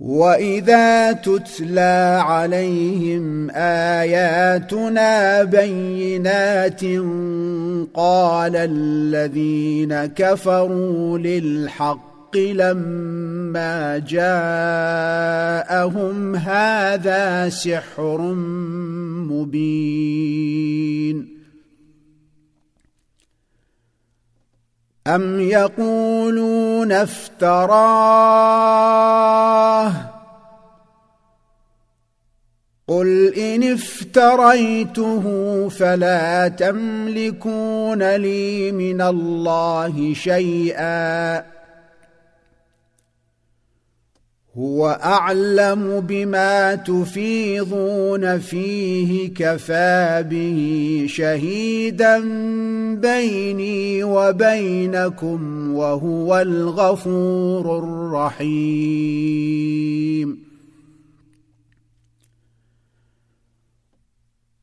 [0.00, 6.80] واذا تتلى عليهم اياتنا بينات
[7.94, 18.20] قال الذين كفروا للحق لما جاءهم هذا سحر
[19.30, 21.41] مبين
[25.06, 29.92] أم يقولون افتراه
[32.88, 35.22] قل إن افتريته
[35.68, 41.51] فلا تملكون لي من الله شيئا
[44.58, 52.18] هو اعلم بما تفيضون فيه كفى به شهيدا
[52.94, 60.51] بيني وبينكم وهو الغفور الرحيم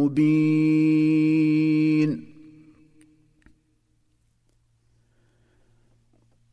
[0.00, 2.30] مبين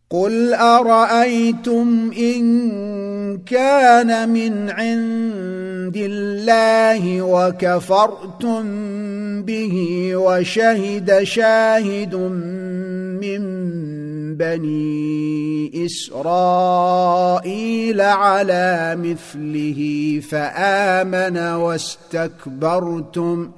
[0.09, 8.65] قل ارايتم ان كان من عند الله وكفرتم
[9.44, 9.75] به
[10.15, 13.43] وشهد شاهد من
[14.35, 23.51] بني اسرائيل على مثله فامن واستكبرتم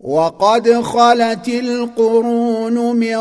[0.00, 3.16] وقد خلت القرون من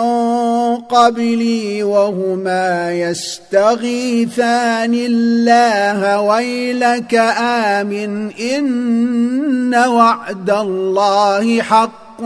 [0.77, 7.15] قبلي وهما يستغيثان الله ويلك
[7.73, 12.21] امن ان وعد الله حق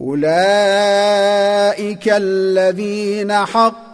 [0.01, 3.94] اولئك الذين حق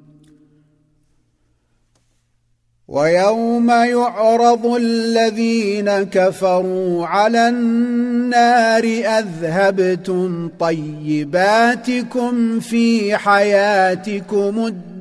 [2.89, 8.85] ويوم يعرض الذين كفروا على النار
[9.19, 14.90] اذهبتم طيباتكم في حياتكم الدنيا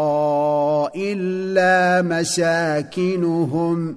[1.13, 3.97] الا مساكنهم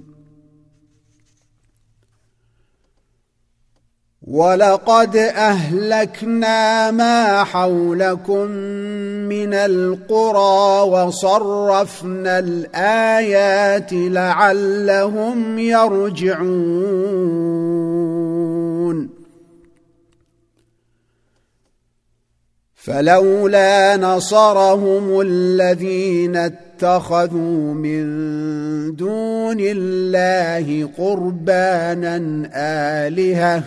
[4.27, 8.45] ولقد اهلكنا ما حولكم
[9.27, 17.82] من القرى وصرفنا الايات لعلهم يرجعون
[22.83, 28.05] فلولا نصرهم الذين اتخذوا من
[28.95, 32.19] دون الله قربانا
[33.07, 33.63] الهه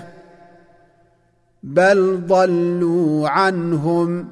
[1.62, 4.26] بل ضلوا عنهم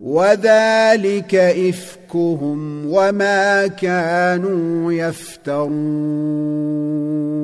[0.00, 7.37] وذلك افكهم وما كانوا يفترون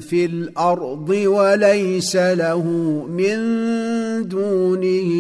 [0.06, 2.64] في الارض وليس له
[3.10, 3.38] من
[4.28, 5.14] دونه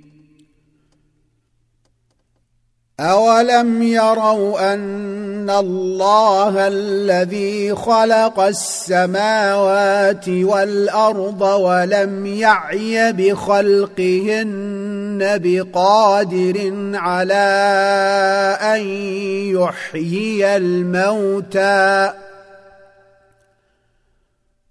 [3.00, 14.52] اولم يروا ان الله الذي خلق السماوات والارض ولم يعي بخلقهن
[15.22, 17.34] بقادر على
[18.62, 18.80] ان
[19.56, 22.12] يحيي الموتى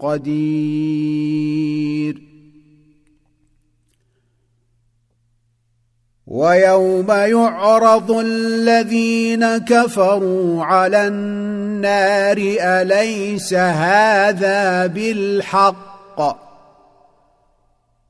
[0.00, 2.27] قدير
[6.30, 16.38] ويوم يعرض الذين كفروا على النار اليس هذا بالحق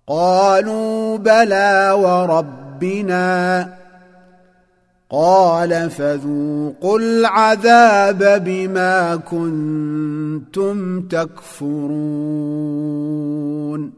[0.07, 3.75] قالوا بلى وربنا
[5.11, 13.98] قال فذوقوا العذاب بما كنتم تكفرون